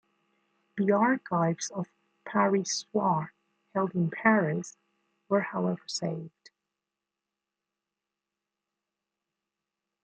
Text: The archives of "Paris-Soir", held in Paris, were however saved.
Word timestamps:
The 0.77 0.93
archives 0.93 1.69
of 1.69 1.85
"Paris-Soir", 2.25 3.33
held 3.75 3.93
in 3.93 4.09
Paris, 4.09 4.75
were 5.29 5.41
however 5.41 5.87
saved. 5.87 6.49